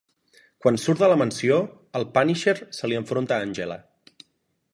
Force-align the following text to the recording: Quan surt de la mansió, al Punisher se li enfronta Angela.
Quan 0.65 0.79
surt 0.83 1.03
de 1.03 1.09
la 1.11 1.17
mansió, 1.23 1.59
al 1.99 2.07
Punisher 2.17 2.57
se 2.79 2.91
li 2.91 2.99
enfronta 3.05 3.43
Angela. 3.51 3.79